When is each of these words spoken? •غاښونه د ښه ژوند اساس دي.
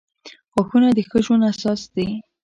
•غاښونه 0.53 0.89
د 0.97 0.99
ښه 1.09 1.17
ژوند 1.25 1.43
اساس 1.51 1.81
دي. 1.95 2.07